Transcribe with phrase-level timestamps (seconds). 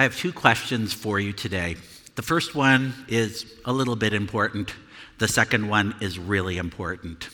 [0.00, 1.76] I have two questions for you today.
[2.14, 4.72] The first one is a little bit important,
[5.18, 7.28] the second one is really important.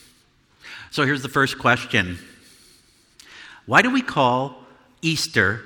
[0.90, 2.18] So here's the first question
[3.66, 4.56] Why do we call
[5.00, 5.60] Easter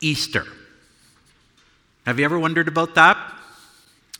[0.00, 0.44] Easter?
[2.04, 3.16] Have you ever wondered about that?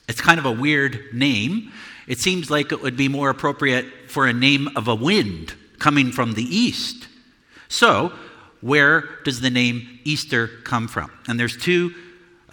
[0.09, 1.73] It's kind of a weird name.
[2.07, 6.13] It seems like it would be more appropriate for a name of a wind coming
[6.13, 7.09] from the east.
[7.67, 8.13] So,
[8.61, 11.11] where does the name Easter come from?
[11.27, 11.93] And there's two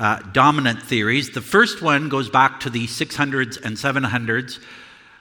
[0.02, 1.30] uh, dominant theories.
[1.30, 4.60] The first one goes back to the 600s and 700s,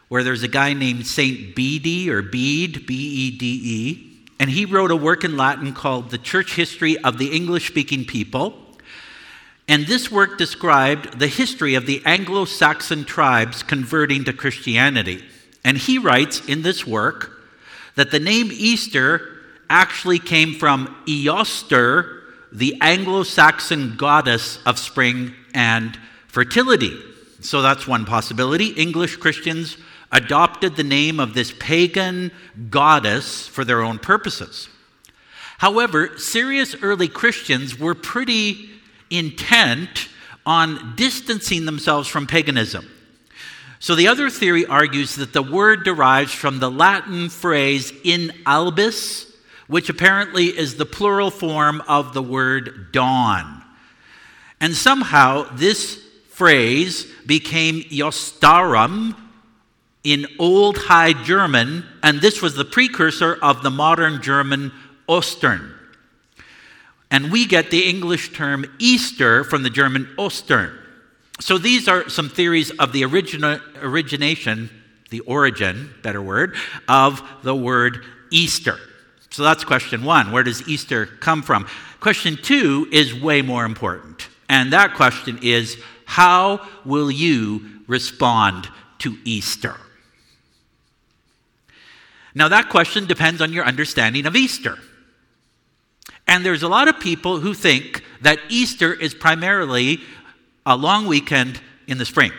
[0.09, 4.65] where there's a guy named Saint Bede or Bede, B E D E, and he
[4.65, 8.55] wrote a work in Latin called The Church History of the English Speaking People.
[9.69, 15.23] And this work described the history of the Anglo Saxon tribes converting to Christianity.
[15.62, 17.39] And he writes in this work
[17.97, 22.20] that the name Easter actually came from Eostre,
[22.53, 26.99] the Anglo Saxon goddess of spring and fertility.
[27.41, 28.69] So that's one possibility.
[28.69, 29.77] English Christians
[30.12, 32.33] adopted the name of this pagan
[32.69, 34.69] goddess for their own purposes.
[35.59, 38.70] However, serious early Christians were pretty
[39.11, 40.09] intent
[40.47, 42.89] on distancing themselves from paganism.
[43.79, 49.30] So the other theory argues that the word derives from the Latin phrase in albis,
[49.71, 53.63] which apparently is the plural form of the word dawn.
[54.61, 59.17] And somehow this phrase became Eostrarum
[60.03, 64.73] in Old High German, and this was the precursor of the modern German
[65.09, 65.73] Ostern.
[67.13, 70.77] And we get the English term Easter from the German Ostern.
[71.39, 74.69] So these are some theories of the origina- origination,
[75.11, 76.57] the origin, better word,
[76.89, 78.81] of the word Easter.
[79.31, 80.33] So that's question one.
[80.33, 81.67] Where does Easter come from?
[82.00, 84.28] Question two is way more important.
[84.48, 89.77] And that question is how will you respond to Easter?
[92.35, 94.79] Now, that question depends on your understanding of Easter.
[96.27, 100.01] And there's a lot of people who think that Easter is primarily
[100.64, 102.33] a long weekend in the spring.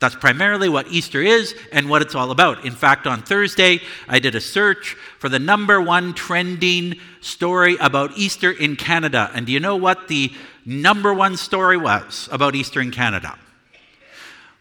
[0.00, 2.64] That's primarily what Easter is and what it's all about.
[2.64, 8.16] In fact, on Thursday, I did a search for the number one trending story about
[8.16, 9.30] Easter in Canada.
[9.34, 10.32] And do you know what the
[10.64, 13.36] number one story was about Easter in Canada?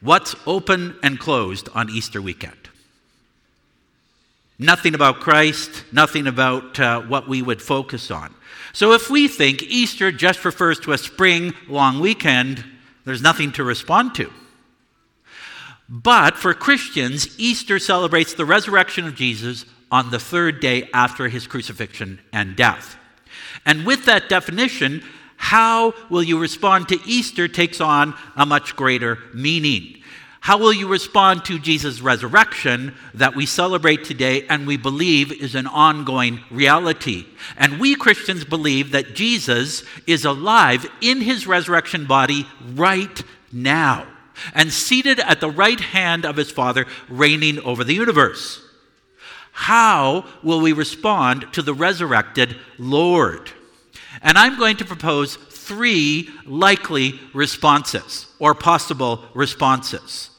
[0.02, 2.70] What's open and closed on Easter weekend?
[4.58, 8.34] Nothing about Christ, nothing about uh, what we would focus on.
[8.74, 12.64] So if we think Easter just refers to a spring long weekend,
[13.06, 14.32] there's nothing to respond to.
[15.90, 21.48] But for Christians, Easter celebrates the resurrection of Jesus on the third day after his
[21.48, 22.98] crucifixion and death.
[23.66, 25.04] And with that definition,
[25.38, 30.02] how will you respond to Easter takes on a much greater meaning.
[30.42, 35.56] How will you respond to Jesus' resurrection that we celebrate today and we believe is
[35.56, 37.26] an ongoing reality?
[37.58, 44.08] And we Christians believe that Jesus is alive in his resurrection body right now
[44.54, 48.62] and seated at the right hand of his Father, reigning over the universe.
[49.52, 53.52] How will we respond to the resurrected Lord?
[54.22, 60.30] And I'm going to propose three likely responses or possible responses.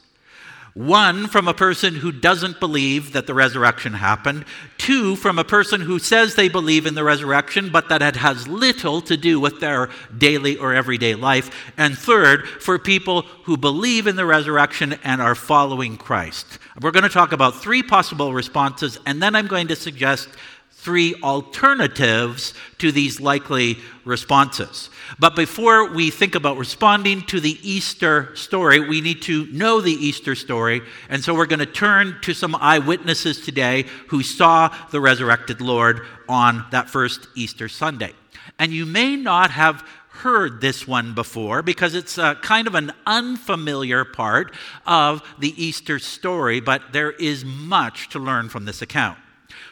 [0.73, 4.45] One, from a person who doesn't believe that the resurrection happened.
[4.77, 8.47] Two, from a person who says they believe in the resurrection, but that it has
[8.47, 11.49] little to do with their daily or everyday life.
[11.77, 16.59] And third, for people who believe in the resurrection and are following Christ.
[16.81, 20.29] We're going to talk about three possible responses, and then I'm going to suggest
[20.79, 24.89] three alternatives to these likely responses.
[25.19, 29.91] But before we think about responding to the Easter story, we need to know the
[29.91, 30.81] Easter story.
[31.09, 36.01] And so we're going to turn to some eyewitnesses today who saw the resurrected Lord
[36.29, 38.13] on that first Easter Sunday.
[38.57, 42.93] And you may not have heard this one before because it's a kind of an
[43.05, 44.53] unfamiliar part
[44.85, 49.17] of the Easter story, but there is much to learn from this account.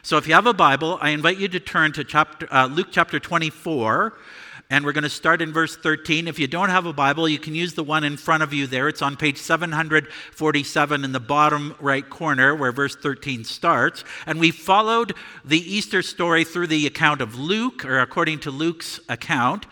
[0.01, 2.87] So if you have a Bible, I invite you to turn to chapter, uh, Luke
[2.91, 4.13] chapter 24.
[4.69, 6.27] And we're going to start in verse 13.
[6.27, 8.67] If you don't have a Bible, you can use the one in front of you
[8.67, 8.89] there.
[8.89, 14.03] It's on page 747 in the bottom right corner where verse 13 starts.
[14.25, 15.13] And we followed
[15.45, 19.65] the Easter story through the account of Luke, or according to Luke's account.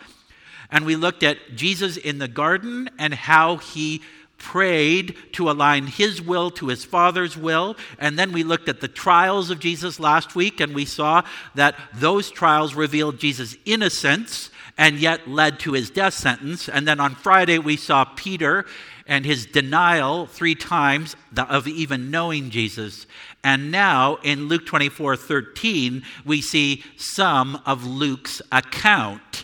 [0.72, 4.02] And we looked at Jesus in the garden and how he
[4.46, 7.76] prayed to align his will to his Father's will.
[7.98, 11.24] And then we looked at the trials of Jesus last week, and we saw
[11.56, 16.70] that those trials revealed Jesus' innocence and yet led to his death sentence.
[16.70, 18.68] And then on Friday, we saw Peter
[19.08, 23.08] and his denial three times of even knowing Jesus.
[23.44, 29.44] And now in Luke 24 13, we see some of Luke's account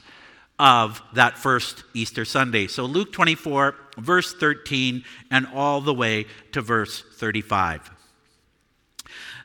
[0.61, 2.67] of that first Easter Sunday.
[2.67, 7.91] So Luke 24, verse 13, and all the way to verse 35.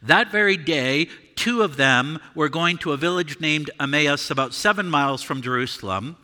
[0.03, 4.89] That very day, two of them were going to a village named Emmaus, about seven
[4.89, 6.17] miles from Jerusalem,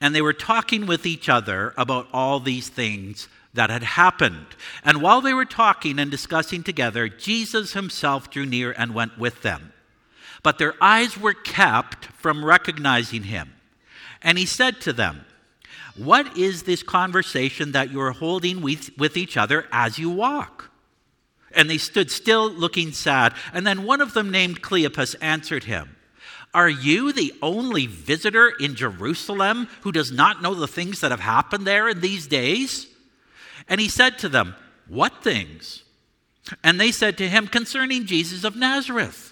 [0.00, 4.46] and they were talking with each other about all these things that had happened.
[4.84, 9.42] And while they were talking and discussing together, Jesus himself drew near and went with
[9.42, 9.72] them.
[10.42, 13.52] But their eyes were kept from recognizing him.
[14.22, 15.24] And he said to them,
[15.96, 20.70] What is this conversation that you are holding with, with each other as you walk?
[21.54, 23.34] And they stood still, looking sad.
[23.52, 25.96] And then one of them, named Cleopas, answered him,
[26.54, 31.20] Are you the only visitor in Jerusalem who does not know the things that have
[31.20, 32.86] happened there in these days?
[33.68, 34.54] And he said to them,
[34.88, 35.82] What things?
[36.64, 39.31] And they said to him, Concerning Jesus of Nazareth,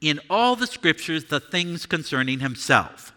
[0.00, 3.12] in all the scriptures the things concerning himself.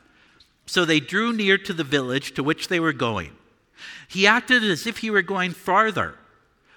[0.65, 3.31] So they drew near to the village to which they were going.
[4.07, 6.15] He acted as if he were going farther,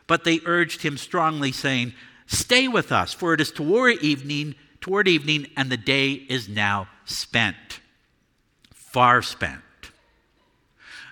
[0.06, 1.94] but they urged him strongly, saying,
[2.26, 6.88] Stay with us, for it is toward evening toward evening, and the day is now
[7.04, 7.80] spent,
[8.72, 9.60] far spent.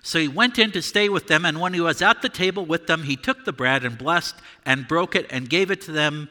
[0.03, 2.65] So he went in to stay with them, and when he was at the table
[2.65, 5.93] with them, he took the bread and blessed and broke it and gave it to
[5.93, 6.31] them,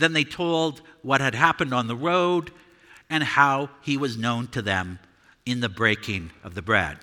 [0.00, 2.50] Then they told what had happened on the road
[3.08, 4.98] and how he was known to them
[5.46, 6.98] in the breaking of the bread.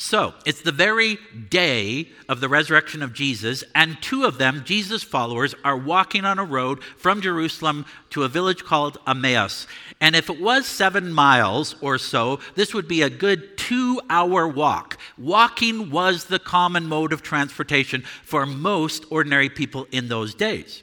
[0.00, 1.18] So, it's the very
[1.50, 6.38] day of the resurrection of Jesus, and two of them, Jesus' followers, are walking on
[6.38, 9.66] a road from Jerusalem to a village called Emmaus.
[10.00, 14.46] And if it was seven miles or so, this would be a good two hour
[14.46, 14.97] walk.
[15.18, 20.82] Walking was the common mode of transportation for most ordinary people in those days.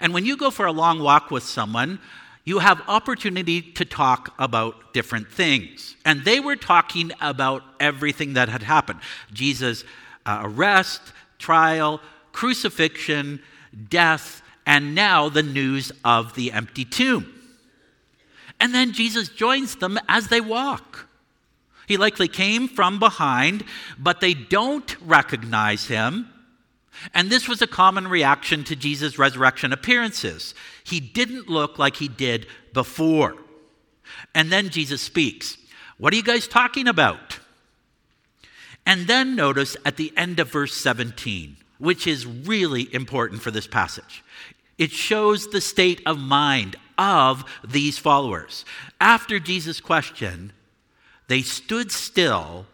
[0.00, 1.98] And when you go for a long walk with someone,
[2.44, 5.96] you have opportunity to talk about different things.
[6.04, 9.00] And they were talking about everything that had happened
[9.32, 9.84] Jesus'
[10.26, 11.00] uh, arrest,
[11.38, 12.00] trial,
[12.32, 13.40] crucifixion,
[13.88, 17.30] death, and now the news of the empty tomb.
[18.60, 21.08] And then Jesus joins them as they walk.
[21.86, 23.64] He likely came from behind,
[23.98, 26.30] but they don't recognize him.
[27.12, 30.54] And this was a common reaction to Jesus' resurrection appearances.
[30.84, 33.36] He didn't look like he did before.
[34.34, 35.58] And then Jesus speaks.
[35.98, 37.38] What are you guys talking about?
[38.86, 43.66] And then notice at the end of verse 17, which is really important for this
[43.66, 44.22] passage.
[44.76, 48.64] It shows the state of mind of these followers.
[49.00, 50.52] After Jesus' question,
[51.28, 52.66] they stood still,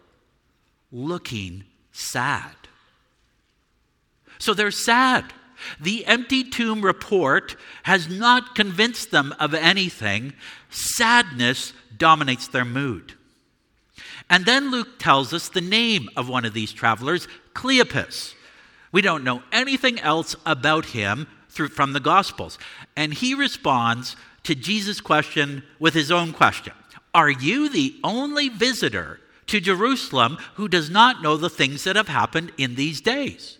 [0.91, 2.55] looking sad.
[4.39, 5.33] So they're sad.
[5.79, 10.33] The empty tomb report has not convinced them of anything.
[10.69, 13.13] Sadness dominates their mood.
[14.29, 18.33] And then Luke tells us the name of one of these travelers, Cleopas,
[18.91, 22.57] We don't know anything else about him through, from the Gospels.
[22.95, 26.73] And he responds to Jesus' question with his own question
[27.13, 32.07] Are you the only visitor to Jerusalem who does not know the things that have
[32.07, 33.57] happened in these days?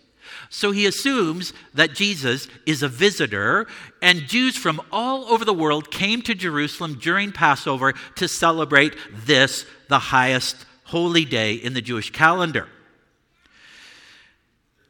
[0.48, 3.66] So he assumes that Jesus is a visitor,
[4.00, 9.66] and Jews from all over the world came to Jerusalem during Passover to celebrate this,
[9.88, 12.68] the highest holy day in the Jewish calendar.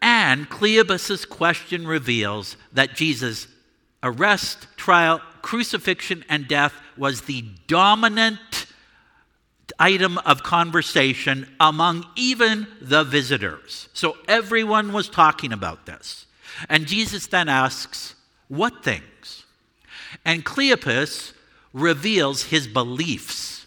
[0.00, 3.46] And Cleopas's question reveals that Jesus'
[4.02, 8.66] arrest, trial, crucifixion, and death was the dominant
[9.78, 13.88] item of conversation among even the visitors.
[13.92, 16.26] So everyone was talking about this.
[16.68, 18.14] And Jesus then asks,
[18.48, 19.44] What things?
[20.24, 21.32] And Cleopas
[21.72, 23.61] reveals his beliefs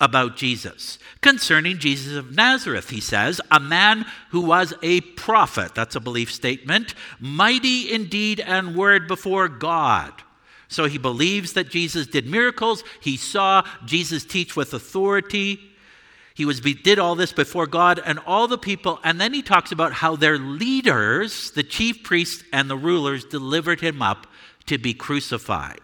[0.00, 0.98] about Jesus.
[1.20, 6.32] Concerning Jesus of Nazareth, he says, a man who was a prophet, that's a belief
[6.32, 10.12] statement, mighty in deed and word before God
[10.70, 12.84] so he believes that Jesus did miracles.
[13.00, 15.58] He saw Jesus teach with authority.
[16.34, 19.00] He was, did all this before God and all the people.
[19.02, 23.80] And then he talks about how their leaders, the chief priests and the rulers, delivered
[23.80, 24.28] him up
[24.66, 25.80] to be crucified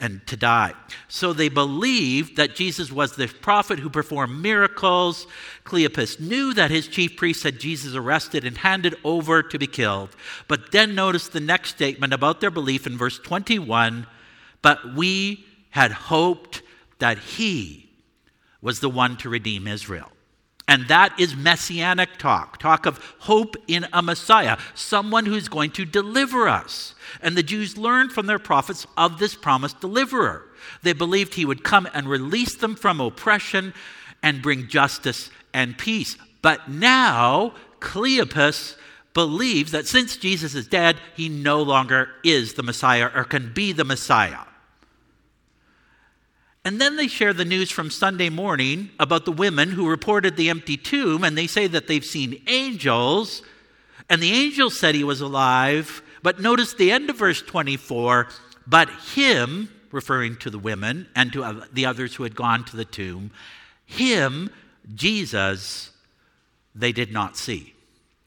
[0.00, 0.74] and to die.
[1.08, 5.26] So they believed that Jesus was the prophet who performed miracles.
[5.64, 10.10] Cleopas knew that his chief priests had Jesus arrested and handed over to be killed.
[10.48, 14.06] But then notice the next statement about their belief in verse 21
[14.62, 16.62] But we had hoped
[16.98, 17.90] that he
[18.60, 20.10] was the one to redeem Israel.
[20.66, 25.84] And that is messianic talk, talk of hope in a Messiah, someone who's going to
[25.84, 26.94] deliver us.
[27.20, 30.48] And the Jews learned from their prophets of this promised deliverer.
[30.82, 33.74] They believed he would come and release them from oppression
[34.22, 36.16] and bring justice and peace.
[36.40, 38.76] But now, Cleopas
[39.12, 43.72] believes that since Jesus is dead, he no longer is the Messiah or can be
[43.72, 44.40] the Messiah.
[46.64, 50.48] And then they share the news from Sunday morning about the women who reported the
[50.48, 53.42] empty tomb, and they say that they've seen angels,
[54.08, 56.02] and the angel said he was alive.
[56.22, 58.28] But notice the end of verse 24
[58.66, 62.86] but him, referring to the women and to the others who had gone to the
[62.86, 63.30] tomb,
[63.84, 64.48] him,
[64.94, 65.90] Jesus,
[66.74, 67.74] they did not see.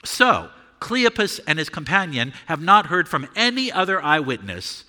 [0.04, 4.84] So, Cleopas and his companion have not heard from any other eyewitness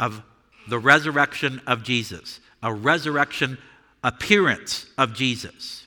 [0.00, 0.22] of
[0.66, 3.58] the resurrection of Jesus a resurrection
[4.02, 5.86] appearance of Jesus.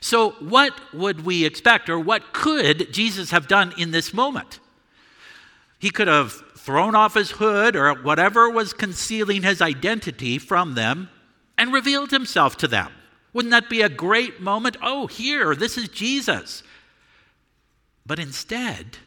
[0.00, 4.60] So, what would we expect, or what could Jesus have done in this moment?
[5.78, 11.08] He could have thrown off his hood or whatever was concealing his identity from them
[11.56, 12.92] and revealed himself to them.
[13.32, 14.76] Wouldn't that be a great moment?
[14.82, 16.62] Oh, here, this is Jesus.
[18.04, 18.98] But instead,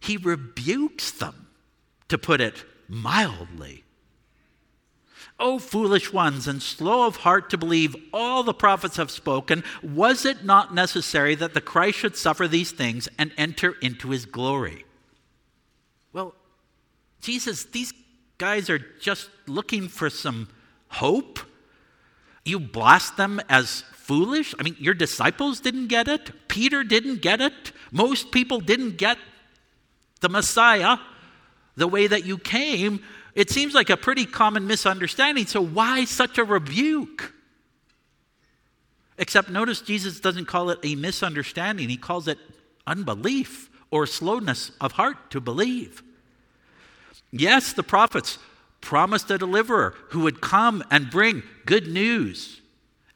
[0.00, 1.48] he rebukes them,
[2.08, 3.81] to put it mildly.
[5.42, 10.24] O foolish ones, and slow of heart to believe all the prophets have spoken, was
[10.24, 14.84] it not necessary that the Christ should suffer these things and enter into his glory?
[16.12, 16.36] Well,
[17.20, 17.92] Jesus, these
[18.38, 20.48] guys are just looking for some
[20.88, 21.40] hope.
[22.44, 24.54] You blast them as foolish?
[24.60, 26.30] I mean, your disciples didn't get it.
[26.46, 27.72] Peter didn't get it.
[27.90, 29.18] Most people didn't get
[30.20, 30.98] the Messiah
[31.76, 33.02] the way that you came.
[33.34, 35.46] It seems like a pretty common misunderstanding.
[35.46, 37.32] So, why such a rebuke?
[39.18, 42.38] Except notice Jesus doesn't call it a misunderstanding, he calls it
[42.86, 46.02] unbelief or slowness of heart to believe.
[47.30, 48.38] Yes, the prophets
[48.80, 52.60] promised a deliverer who would come and bring good news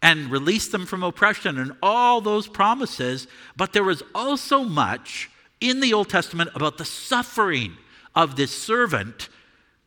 [0.00, 5.30] and release them from oppression and all those promises, but there was also much
[5.61, 7.76] in the Old Testament about the suffering
[8.14, 9.28] of this servant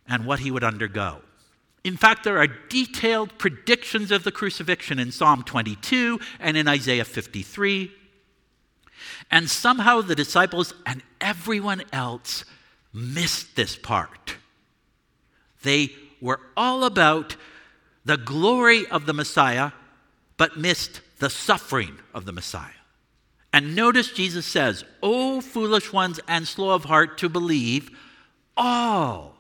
[0.09, 1.21] and what he would undergo.
[1.83, 7.05] In fact, there are detailed predictions of the crucifixion in Psalm 22 and in Isaiah
[7.05, 7.91] 53.
[9.31, 12.43] And somehow the disciples and everyone else
[12.93, 14.35] missed this part.
[15.63, 17.37] They were all about
[18.03, 19.71] the glory of the Messiah,
[20.37, 22.71] but missed the suffering of the Messiah.
[23.53, 27.89] And notice Jesus says, O foolish ones and slow of heart to believe
[28.55, 29.38] all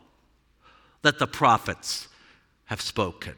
[1.01, 2.07] that the prophets
[2.65, 3.35] have spoken.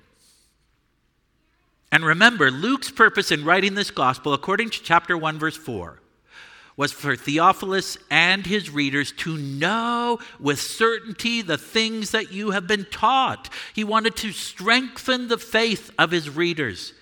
[1.91, 5.99] And remember, Luke's purpose in writing this gospel, according to chapter 1, verse 4,
[6.77, 12.65] was for Theophilus and his readers to know with certainty the things that you have
[12.65, 13.49] been taught.
[13.73, 16.93] He wanted to strengthen the faith of his readers.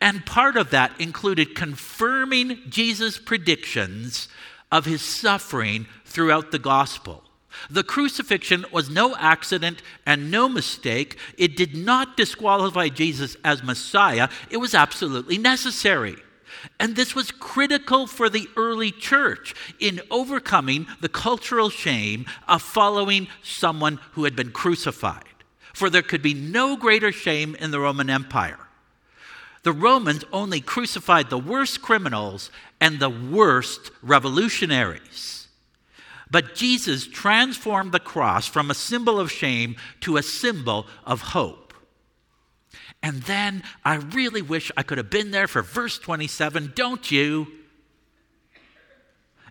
[0.00, 4.28] And part of that included confirming Jesus' predictions
[4.72, 7.22] of his suffering throughout the gospel.
[7.70, 11.18] The crucifixion was no accident and no mistake.
[11.36, 16.16] It did not disqualify Jesus as Messiah, it was absolutely necessary.
[16.80, 23.28] And this was critical for the early church in overcoming the cultural shame of following
[23.42, 25.24] someone who had been crucified.
[25.72, 28.58] For there could be no greater shame in the Roman Empire.
[29.62, 32.50] The Romans only crucified the worst criminals
[32.80, 35.37] and the worst revolutionaries.
[36.30, 41.72] But Jesus transformed the cross from a symbol of shame to a symbol of hope.
[43.02, 47.46] And then I really wish I could have been there for verse 27, don't you?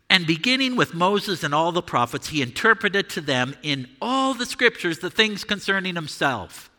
[0.09, 4.45] And beginning with Moses and all the prophets, he interpreted to them in all the
[4.45, 6.69] scriptures the things concerning himself.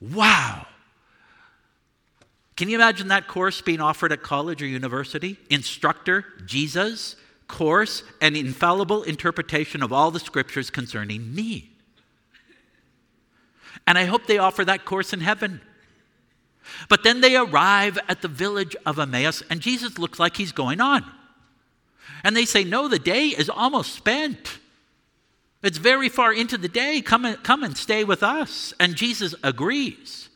[0.00, 0.66] Wow.
[2.56, 5.38] Can you imagine that course being offered at college or university?
[5.48, 7.16] Instructor, Jesus,
[7.48, 11.70] course, and infallible interpretation of all the scriptures concerning me.
[13.86, 15.60] And I hope they offer that course in heaven.
[16.88, 20.80] But then they arrive at the village of Emmaus, and Jesus looks like he's going
[20.80, 21.04] on.
[22.22, 24.58] And they say, No, the day is almost spent.
[25.62, 27.00] It's very far into the day.
[27.00, 28.72] Come and, come and stay with us.
[28.78, 30.28] And Jesus agrees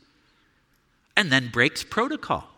[1.15, 2.49] and then breaks protocol.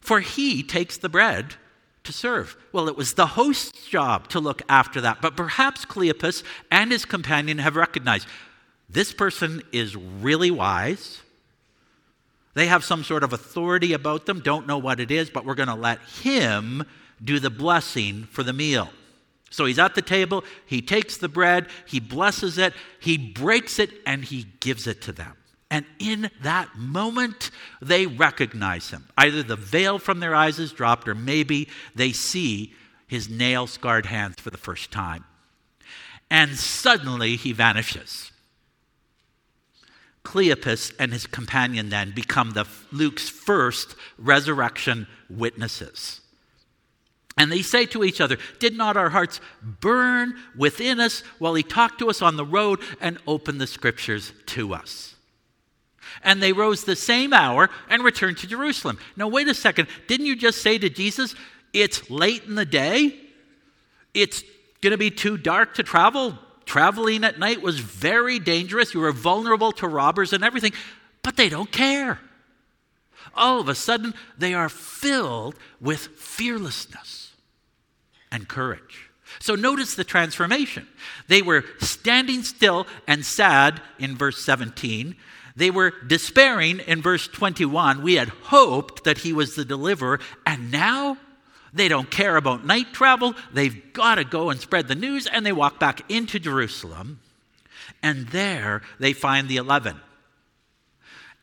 [0.00, 1.54] For he takes the bread
[2.04, 2.56] to serve.
[2.72, 5.20] Well, it was the host's job to look after that.
[5.20, 8.26] But perhaps Cleopas and his companion have recognized
[8.88, 11.20] this person is really wise.
[12.54, 15.54] They have some sort of authority about them, don't know what it is, but we're
[15.54, 16.84] going to let him
[17.22, 18.90] do the blessing for the meal.
[19.50, 23.90] So he's at the table, he takes the bread, he blesses it, he breaks it,
[24.06, 25.34] and he gives it to them.
[25.72, 27.50] And in that moment,
[27.80, 29.08] they recognize him.
[29.16, 32.74] Either the veil from their eyes is dropped, or maybe they see
[33.06, 35.24] his nail scarred hands for the first time.
[36.30, 38.32] And suddenly he vanishes.
[40.24, 46.20] Cleopas and his companion then become the Luke's first resurrection witnesses.
[47.38, 51.62] And they say to each other, Did not our hearts burn within us while he
[51.62, 55.14] talked to us on the road and opened the scriptures to us?
[56.22, 58.98] And they rose the same hour and returned to Jerusalem.
[59.16, 59.88] Now, wait a second.
[60.06, 61.34] Didn't you just say to Jesus,
[61.72, 63.18] It's late in the day?
[64.14, 64.42] It's
[64.80, 68.94] going to be too dark to travel Traveling at night was very dangerous.
[68.94, 70.72] You were vulnerable to robbers and everything,
[71.22, 72.20] but they don't care.
[73.34, 77.32] All of a sudden, they are filled with fearlessness
[78.30, 79.10] and courage.
[79.38, 80.86] So notice the transformation.
[81.28, 85.16] They were standing still and sad in verse 17.
[85.56, 88.02] They were despairing in verse 21.
[88.02, 91.18] We had hoped that he was the deliverer, and now
[91.72, 93.34] they don't care about night travel.
[93.52, 97.20] They've got to go and spread the news, and they walk back into Jerusalem.
[98.02, 100.00] And there they find the 11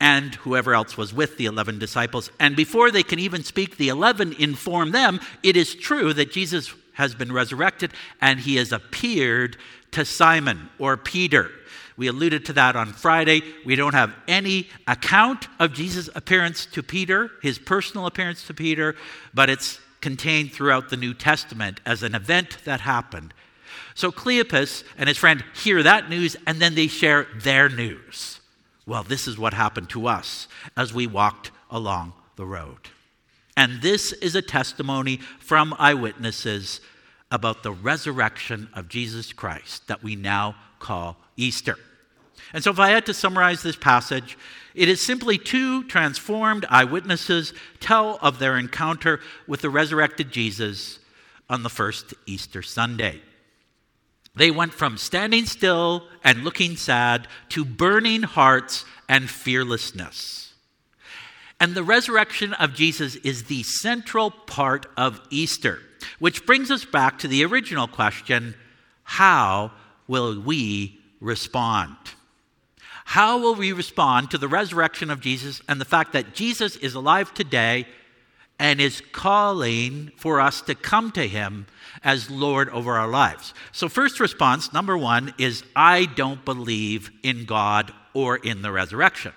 [0.01, 2.31] and whoever else was with the 11 disciples.
[2.39, 6.73] And before they can even speak, the 11 inform them it is true that Jesus
[6.93, 7.91] has been resurrected
[8.21, 9.57] and he has appeared
[9.91, 11.51] to Simon or Peter.
[11.99, 13.41] We alluded to that on Friday.
[13.65, 18.95] We don't have any account of Jesus' appearance to Peter, his personal appearance to Peter,
[19.33, 23.33] but it's contained throughout the New Testament as an event that happened.
[23.95, 28.39] So Cleopas and his friend hear that news and then they share their news.
[28.85, 32.79] Well, this is what happened to us as we walked along the road.
[33.57, 36.79] And this is a testimony from eyewitnesses
[37.29, 41.75] about the resurrection of Jesus Christ that we now call Easter.
[42.53, 44.37] And so, if I had to summarize this passage,
[44.73, 50.99] it is simply two transformed eyewitnesses tell of their encounter with the resurrected Jesus
[51.49, 53.21] on the first Easter Sunday.
[54.35, 60.53] They went from standing still and looking sad to burning hearts and fearlessness.
[61.59, 65.79] And the resurrection of Jesus is the central part of Easter,
[66.19, 68.55] which brings us back to the original question
[69.03, 69.71] how
[70.07, 71.97] will we respond?
[73.09, 76.93] How will we respond to the resurrection of Jesus and the fact that Jesus is
[76.93, 77.87] alive today
[78.59, 81.65] and is calling for us to come to him
[82.03, 83.55] as Lord over our lives?
[83.71, 89.33] So, first response, number one, is I don't believe in God or in the resurrection.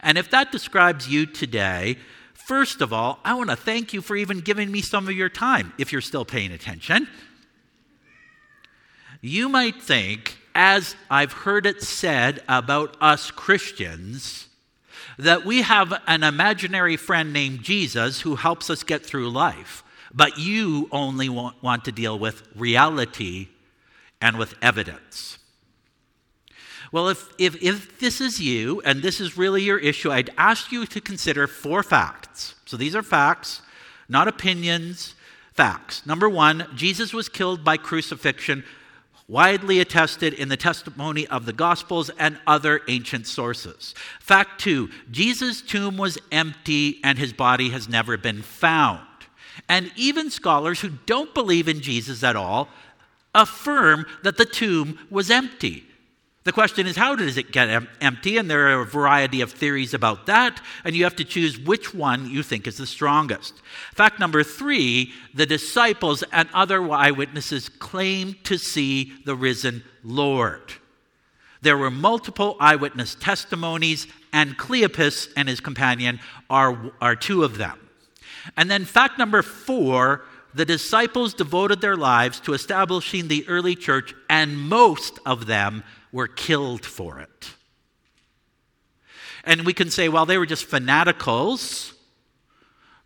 [0.00, 1.98] And if that describes you today,
[2.32, 5.28] first of all, I want to thank you for even giving me some of your
[5.28, 7.06] time, if you're still paying attention.
[9.20, 14.48] You might think as I've heard it said about us Christians,
[15.18, 19.84] that we have an imaginary friend named Jesus who helps us get through life.
[20.14, 23.48] but you only want, want to deal with reality
[24.20, 25.38] and with evidence.
[26.90, 30.70] Well, if, if, if this is you and this is really your issue, I'd ask
[30.70, 32.54] you to consider four facts.
[32.66, 33.62] So these are facts,
[34.08, 35.14] not opinions,
[35.54, 36.04] facts.
[36.04, 38.64] Number one, Jesus was killed by crucifixion,
[39.32, 43.94] widely attested in the testimony of the Gospels and other ancient sources.
[44.20, 49.00] Fact two, Jesus' tomb was empty and his body has never been found.
[49.70, 52.68] And even scholars who don't believe in Jesus at all
[53.34, 55.86] affirm that the tomb was empty.
[56.44, 58.36] The question is, how does it get em- empty?
[58.36, 61.94] And there are a variety of theories about that, and you have to choose which
[61.94, 63.54] one you think is the strongest.
[63.94, 70.72] Fact number three the disciples and other eyewitnesses claimed to see the risen Lord.
[71.60, 76.18] There were multiple eyewitness testimonies, and Cleopas and his companion
[76.50, 77.78] are, are two of them.
[78.56, 80.22] And then, fact number four
[80.54, 86.28] the disciples devoted their lives to establishing the early church, and most of them were
[86.28, 87.50] killed for it.
[89.44, 91.92] And we can say, well, they were just fanaticals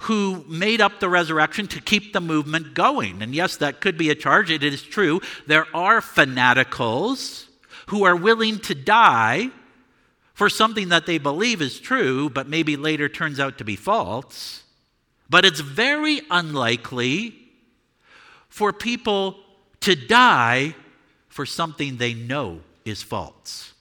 [0.00, 3.22] who made up the resurrection to keep the movement going.
[3.22, 4.50] And yes, that could be a charge.
[4.50, 5.20] It is true.
[5.46, 7.46] There are fanaticals
[7.86, 9.50] who are willing to die
[10.34, 14.64] for something that they believe is true, but maybe later turns out to be false.
[15.30, 17.34] But it's very unlikely
[18.50, 19.38] for people
[19.80, 20.74] to die
[21.28, 23.74] for something they know is false.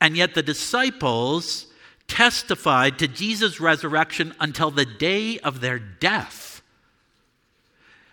[0.00, 1.66] And yet the disciples
[2.06, 6.62] testified to Jesus' resurrection until the day of their death.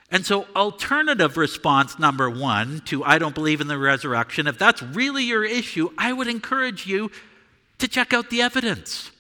[0.10, 4.82] And so, alternative response number one to I don't believe in the resurrection, if that's
[4.82, 7.12] really your issue, I would encourage you
[7.80, 9.12] to check out the evidence,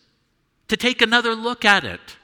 [0.69, 2.17] to take another look at it.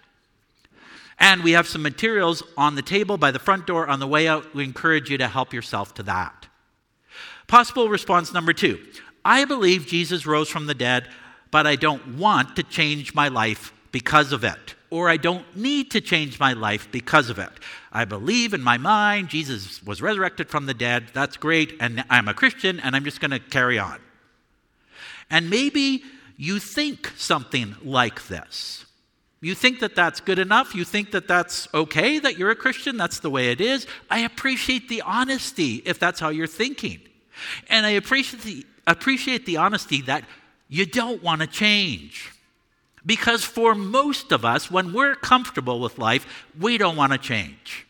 [1.19, 4.27] And we have some materials on the table by the front door on the way
[4.27, 4.56] out.
[4.56, 6.47] We encourage you to help yourself to that.
[7.54, 8.80] Possible response number two
[9.24, 11.08] I believe Jesus rose from the dead,
[11.52, 14.74] but I don't want to change my life because of it.
[14.89, 17.52] Or I don't need to change my life because of it.
[17.92, 21.12] I believe in my mind Jesus was resurrected from the dead.
[21.13, 21.76] That's great.
[21.80, 24.00] And I'm a Christian and I'm just going to carry on.
[25.30, 26.02] And maybe
[26.38, 28.88] you think something like this.
[29.42, 30.74] You think that that's good enough?
[30.74, 32.98] You think that that's okay that you're a Christian?
[32.98, 33.86] That's the way it is?
[34.10, 37.00] I appreciate the honesty if that's how you're thinking.
[37.69, 40.24] And I appreciate the, appreciate the honesty that
[40.69, 42.32] you don't want to change.
[43.06, 46.26] Because for most of us, when we're comfortable with life,
[46.60, 47.86] we don't want to change.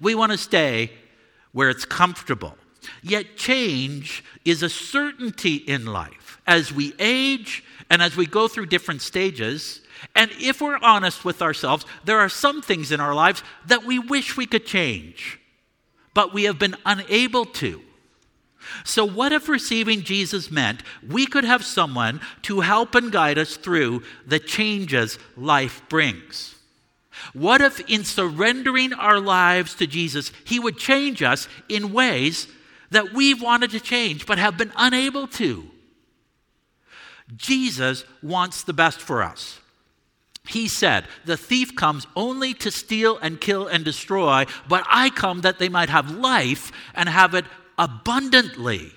[0.00, 0.92] We want to stay
[1.52, 2.56] where it's comfortable.
[3.02, 6.40] Yet change is a certainty in life.
[6.46, 9.80] As we age and as we go through different stages,
[10.14, 13.98] and if we're honest with ourselves, there are some things in our lives that we
[13.98, 15.40] wish we could change,
[16.14, 17.82] but we have been unable to.
[18.84, 23.56] So, what if receiving Jesus meant we could have someone to help and guide us
[23.56, 26.56] through the changes life brings?
[27.32, 32.48] What if, in surrendering our lives to Jesus, He would change us in ways
[32.90, 35.68] that we've wanted to change but have been unable to?
[37.36, 39.60] Jesus wants the best for us.
[40.46, 45.42] He said, The thief comes only to steal and kill and destroy, but I come
[45.42, 47.44] that they might have life and have it
[47.78, 48.92] abundantly.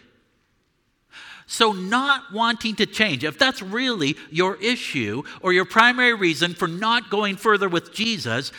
[1.48, 6.68] So, not wanting to change, if that's really your issue or your primary reason for
[6.68, 8.54] not going further with Jesus,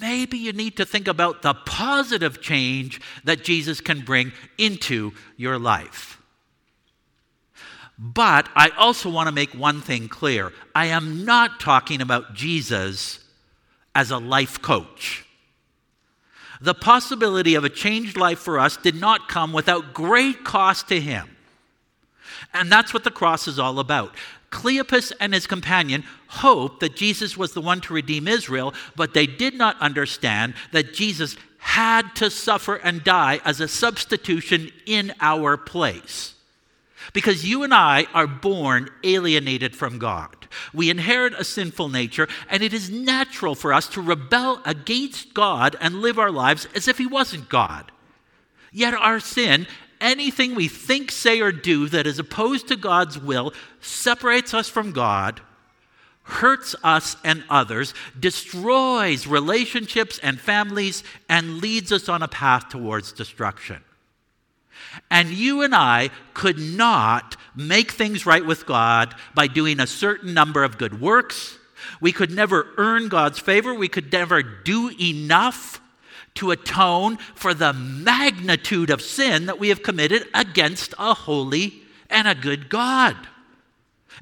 [0.00, 5.58] maybe you need to think about the positive change that Jesus can bring into your
[5.58, 6.20] life.
[7.98, 13.18] But I also want to make one thing clear I am not talking about Jesus
[13.94, 15.24] as a life coach.
[16.60, 21.00] The possibility of a changed life for us did not come without great cost to
[21.00, 21.36] him.
[22.52, 24.14] And that's what the cross is all about.
[24.50, 29.26] Cleopas and his companion hoped that Jesus was the one to redeem Israel, but they
[29.26, 35.56] did not understand that Jesus had to suffer and die as a substitution in our
[35.56, 36.34] place.
[37.12, 40.37] Because you and I are born alienated from God.
[40.72, 45.76] We inherit a sinful nature, and it is natural for us to rebel against God
[45.80, 47.90] and live our lives as if He wasn't God.
[48.72, 49.66] Yet our sin,
[50.00, 54.92] anything we think, say, or do that is opposed to God's will, separates us from
[54.92, 55.40] God,
[56.22, 63.12] hurts us and others, destroys relationships and families, and leads us on a path towards
[63.12, 63.82] destruction.
[65.10, 70.34] And you and I could not make things right with God by doing a certain
[70.34, 71.58] number of good works,
[72.00, 73.74] We could never earn God's favor.
[73.74, 75.80] We could never do enough
[76.34, 82.28] to atone for the magnitude of sin that we have committed against a holy and
[82.28, 83.16] a good God.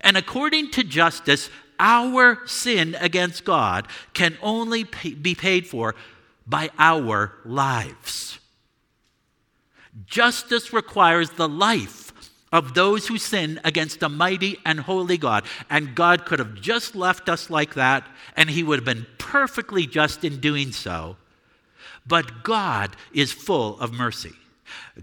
[0.01, 5.95] And according to justice, our sin against God can only pay, be paid for
[6.47, 8.39] by our lives.
[10.05, 12.13] Justice requires the life
[12.53, 15.45] of those who sin against a mighty and holy God.
[15.71, 18.07] And God could have just left us like that,
[18.37, 21.17] and He would have been perfectly just in doing so.
[22.07, 24.33] But God is full of mercy.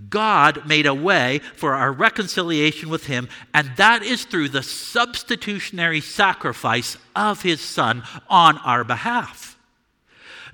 [0.10, 6.02] God made a way for our reconciliation with Him, and that is through the substitutionary
[6.02, 9.58] sacrifice of His Son on our behalf.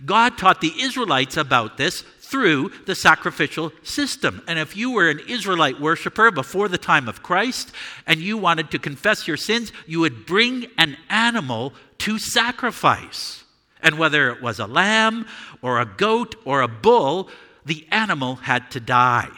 [0.05, 4.43] God taught the Israelites about this through the sacrificial system.
[4.47, 7.71] And if you were an Israelite worshiper before the time of Christ
[8.05, 13.43] and you wanted to confess your sins, you would bring an animal to sacrifice.
[13.81, 15.25] And whether it was a lamb
[15.63, 17.29] or a goat or a bull,
[17.65, 19.29] the animal had to die.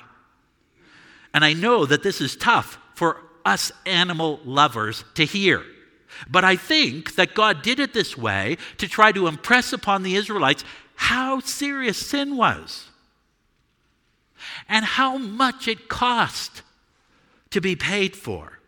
[1.34, 5.64] And I know that this is tough for us animal lovers to hear.
[6.30, 10.16] But I think that God did it this way to try to impress upon the
[10.16, 10.64] Israelites
[11.02, 12.86] how serious sin was
[14.70, 16.62] and how much it cost
[17.50, 18.60] to be paid for.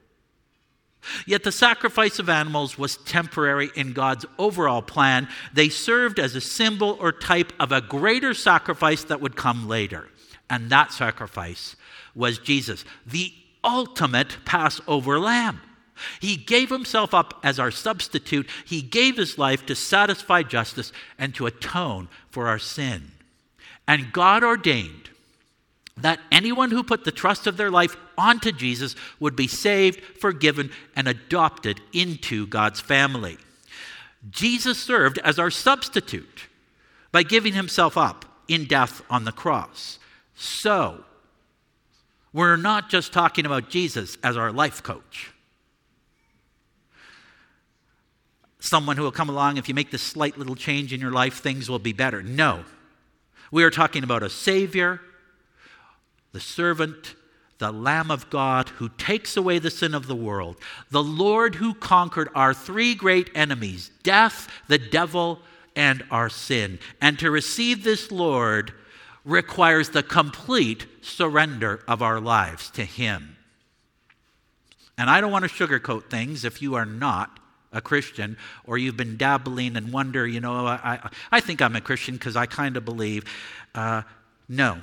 [1.28, 5.28] Yet the sacrifice of animals was temporary in God's overall plan.
[5.54, 10.10] They served as a symbol or type of a greater sacrifice that would come later.
[10.50, 11.76] And that sacrifice
[12.16, 13.32] was Jesus, the
[13.64, 15.62] ultimate Passover lamb.
[16.20, 18.50] He gave himself up as our substitute.
[18.66, 23.12] He gave his life to satisfy justice and to atone for our sin.
[23.88, 25.10] And God ordained
[25.98, 30.72] that anyone who put the trust of their life onto Jesus would be saved, forgiven,
[30.96, 33.38] and adopted into God's family.
[34.30, 36.48] Jesus served as our substitute
[37.12, 40.00] by giving himself up in death on the cross.
[40.36, 41.04] So,
[42.32, 45.33] we're not just talking about Jesus as our life coach.
[48.64, 51.40] Someone who will come along, if you make this slight little change in your life,
[51.40, 52.24] things will be better.
[52.24, 52.64] No.
[53.52, 55.02] We are talking about a Savior
[56.32, 57.14] the servant,
[57.58, 60.56] the Lamb of God who takes away the sin of the world,
[60.90, 65.40] the Lord who conquered our three great enemies death, the devil,
[65.76, 66.80] and our sin.
[67.02, 68.74] And to receive this Lord
[69.26, 73.36] requires the complete surrender of our lives to Him.
[74.98, 77.40] And I don't want to sugarcoat things if you are not
[77.74, 81.82] a Christian or you've been dabbling and wonder, you know, I, I think I'm a
[81.82, 83.26] Christian because I kind of believe.
[83.76, 84.04] Uh,
[84.48, 84.80] no,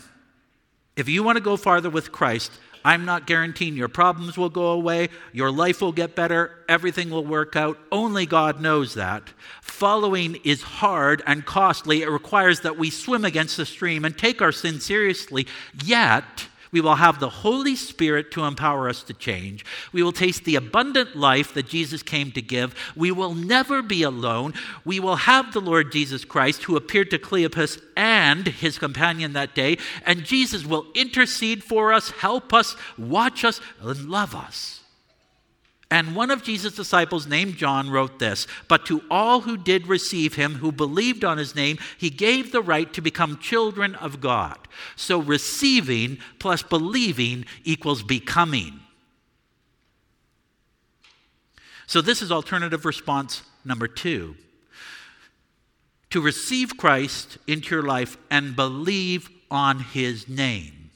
[0.96, 2.52] if you want to go farther with Christ,
[2.84, 7.24] I'm not guaranteeing your problems will go away, your life will get better, everything will
[7.24, 7.78] work out.
[7.92, 9.30] Only God knows that.
[9.60, 12.02] Following is hard and costly.
[12.02, 15.46] It requires that we swim against the stream and take our sin seriously.
[15.84, 19.64] Yet, we will have the Holy Spirit to empower us to change.
[19.92, 22.74] We will taste the abundant life that Jesus came to give.
[22.96, 24.54] We will never be alone.
[24.84, 29.54] We will have the Lord Jesus Christ who appeared to Cleopas and his companion that
[29.54, 29.78] day.
[30.06, 34.79] And Jesus will intercede for us, help us, watch us, and love us.
[35.90, 40.34] And one of Jesus' disciples, named John, wrote this But to all who did receive
[40.34, 44.58] him, who believed on his name, he gave the right to become children of God.
[44.94, 48.80] So receiving plus believing equals becoming.
[51.86, 54.36] So this is alternative response number two.
[56.10, 60.90] To receive Christ into your life and believe on his name,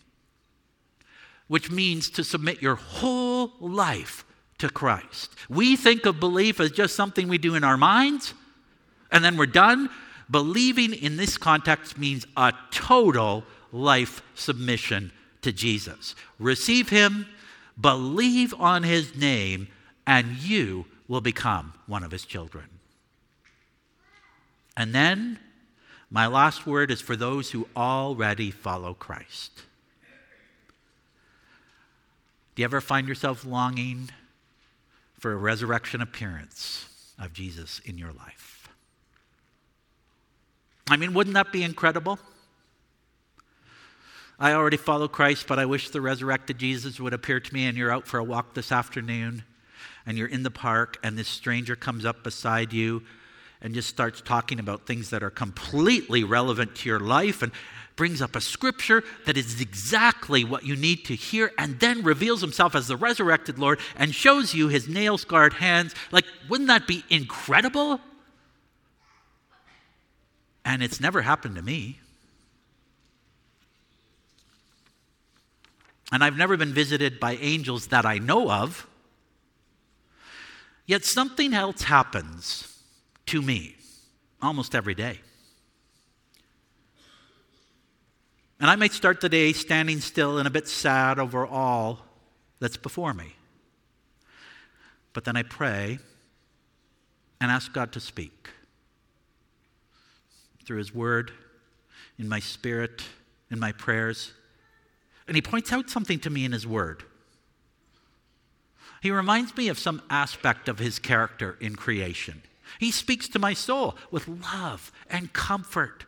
[1.48, 4.24] which means to submit your whole life
[4.58, 5.34] to Christ.
[5.48, 8.34] We think of belief as just something we do in our minds
[9.14, 9.88] and then we're done.
[10.28, 15.12] Believing in this context means a total life submission
[15.42, 16.16] to Jesus.
[16.38, 17.26] Receive Him,
[17.80, 19.68] believe on His name,
[20.06, 22.64] and you will become one of His children.
[24.76, 25.38] And then,
[26.10, 29.62] my last word is for those who already follow Christ.
[32.54, 34.10] Do you ever find yourself longing
[35.24, 36.84] for a resurrection appearance
[37.18, 38.68] of Jesus in your life.
[40.90, 42.18] I mean, wouldn't that be incredible?
[44.38, 47.74] I already follow Christ, but I wish the resurrected Jesus would appear to me, and
[47.74, 49.44] you're out for a walk this afternoon,
[50.04, 53.02] and you're in the park, and this stranger comes up beside you
[53.62, 57.40] and just starts talking about things that are completely relevant to your life.
[57.40, 57.50] And
[57.96, 62.40] brings up a scripture that is exactly what you need to hear, and then reveals
[62.40, 65.94] himself as the resurrected Lord and shows you his nail scarred hands.
[66.10, 68.00] Like, wouldn't that be incredible?
[70.64, 72.00] And it's never happened to me.
[76.10, 78.86] And I've never been visited by angels that I know of.
[80.86, 82.78] Yet something else happens
[83.26, 83.76] to me
[84.42, 85.20] almost every day.
[88.60, 92.00] And I might start the day standing still and a bit sad over all
[92.60, 93.34] that's before me.
[95.12, 95.98] But then I pray
[97.40, 98.50] and ask God to speak
[100.64, 101.32] through His Word,
[102.18, 103.02] in my spirit,
[103.50, 104.32] in my prayers.
[105.26, 107.04] And He points out something to me in His Word.
[109.02, 112.42] He reminds me of some aspect of His character in creation.
[112.78, 116.06] He speaks to my soul with love and comfort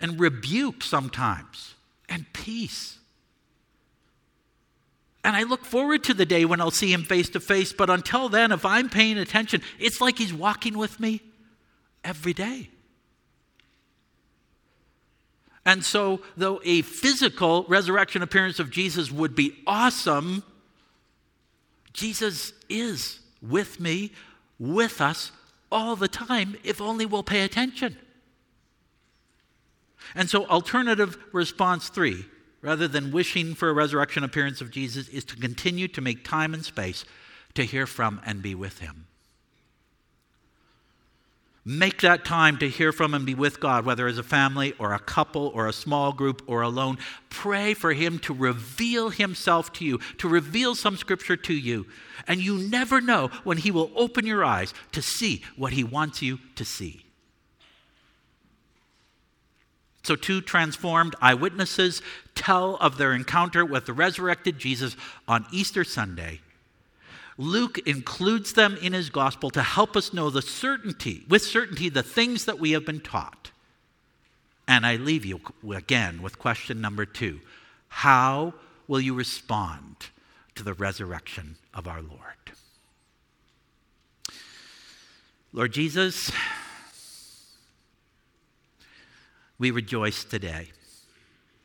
[0.00, 1.74] and rebuke sometimes
[2.08, 2.98] and peace.
[5.24, 7.90] And I look forward to the day when I'll see him face to face, but
[7.90, 11.20] until then, if I'm paying attention, it's like he's walking with me
[12.04, 12.70] every day.
[15.64, 20.44] And so, though a physical resurrection appearance of Jesus would be awesome,
[21.92, 24.12] Jesus is with me,
[24.60, 25.32] with us
[25.72, 27.96] all the time, if only we'll pay attention.
[30.14, 32.26] And so, alternative response three,
[32.62, 36.54] rather than wishing for a resurrection appearance of Jesus, is to continue to make time
[36.54, 37.04] and space
[37.54, 39.06] to hear from and be with him.
[41.68, 44.94] Make that time to hear from and be with God, whether as a family or
[44.94, 46.96] a couple or a small group or alone.
[47.28, 51.86] Pray for Him to reveal Himself to you, to reveal some scripture to you.
[52.28, 56.22] And you never know when He will open your eyes to see what He wants
[56.22, 57.05] you to see.
[60.06, 62.00] So, two transformed eyewitnesses
[62.34, 66.40] tell of their encounter with the resurrected Jesus on Easter Sunday
[67.38, 72.02] Luke includes them in his gospel to help us know the certainty, with certainty, the
[72.02, 73.50] things that we have been taught.
[74.66, 75.40] And I leave you
[75.74, 77.40] again with question number two
[77.88, 78.54] How
[78.88, 79.96] will you respond
[80.54, 82.20] to the resurrection of our Lord?
[85.52, 86.30] Lord Jesus,
[89.58, 90.68] we rejoice today,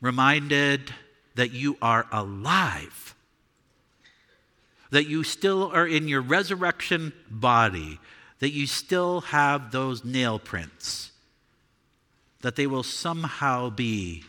[0.00, 0.92] reminded
[1.34, 3.14] that you are alive
[4.92, 7.98] that you still are in your resurrection body,
[8.40, 11.12] that you still have those nail prints,
[12.42, 14.22] that they will somehow be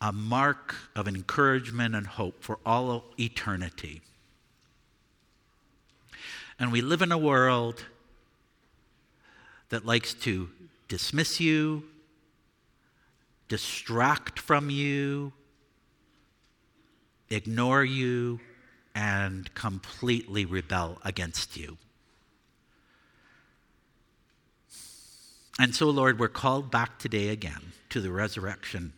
[0.00, 4.02] a mark of encouragement and hope for all eternity.
[6.58, 7.84] And we live in a world
[9.68, 10.50] that likes to
[10.88, 11.84] dismiss you,
[13.52, 15.30] distract from you,
[17.28, 18.40] ignore you,
[18.94, 21.76] and completely rebel against you.
[25.58, 28.94] And so, Lord, we're called back today again to the resurrection,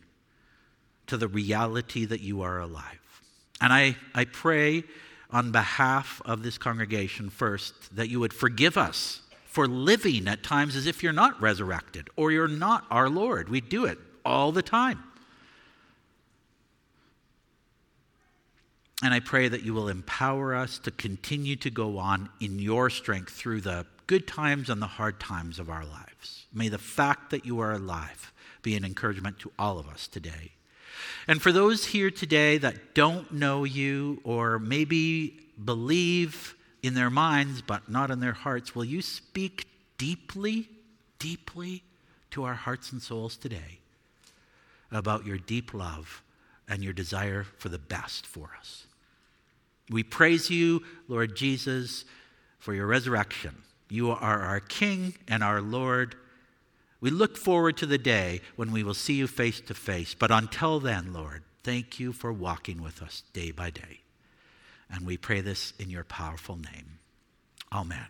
[1.07, 3.21] to the reality that you are alive.
[3.59, 4.85] And I, I pray
[5.31, 10.77] on behalf of this congregation first that you would forgive us for living at times
[10.77, 13.49] as if you're not resurrected or you're not our Lord.
[13.49, 15.03] We do it all the time.
[19.03, 22.89] And I pray that you will empower us to continue to go on in your
[22.89, 26.45] strength through the good times and the hard times of our lives.
[26.53, 30.53] May the fact that you are alive be an encouragement to all of us today.
[31.27, 37.61] And for those here today that don't know you or maybe believe in their minds
[37.61, 40.69] but not in their hearts, will you speak deeply,
[41.19, 41.83] deeply
[42.31, 43.79] to our hearts and souls today
[44.95, 46.23] about your deep love
[46.67, 48.87] and your desire for the best for us.
[49.89, 52.05] We praise you, Lord Jesus,
[52.57, 53.55] for your resurrection.
[53.89, 56.15] You are our King and our Lord.
[57.01, 60.15] We look forward to the day when we will see you face to face.
[60.15, 63.99] But until then, Lord, thank you for walking with us day by day.
[64.89, 66.99] And we pray this in your powerful name.
[67.71, 68.07] Amen.